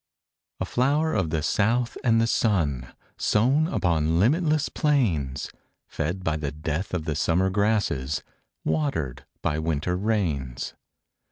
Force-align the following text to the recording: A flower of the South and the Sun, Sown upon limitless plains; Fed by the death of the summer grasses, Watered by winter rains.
A 0.59 0.65
flower 0.65 1.13
of 1.13 1.29
the 1.29 1.43
South 1.43 1.95
and 2.03 2.19
the 2.19 2.25
Sun, 2.25 2.91
Sown 3.19 3.67
upon 3.67 4.19
limitless 4.19 4.67
plains; 4.67 5.51
Fed 5.87 6.23
by 6.23 6.37
the 6.37 6.51
death 6.51 6.95
of 6.95 7.05
the 7.05 7.13
summer 7.13 7.51
grasses, 7.51 8.23
Watered 8.65 9.25
by 9.43 9.59
winter 9.59 9.95
rains. 9.95 10.73